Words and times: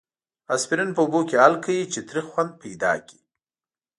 اسپرین 0.55 0.89
په 0.95 1.01
اوبو 1.03 1.19
کې 1.27 1.35
حل 1.43 1.53
کړئ 1.63 1.79
چې 1.93 1.99
تریخ 2.09 2.25
خوند 2.33 2.51
پیدا 2.61 2.91
کړي. 3.07 3.19